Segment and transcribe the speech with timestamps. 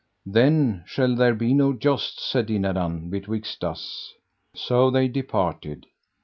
[0.25, 4.13] Then shall there be no jousts, said Dinadan, betwixt us.
[4.55, 5.85] So they departed.